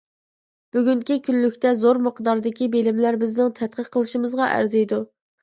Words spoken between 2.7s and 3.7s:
بىلىملەر بىزنىڭ